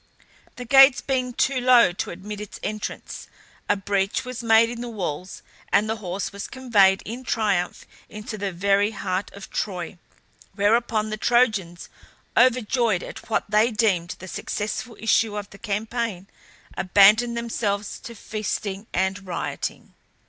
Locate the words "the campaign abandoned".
15.51-17.37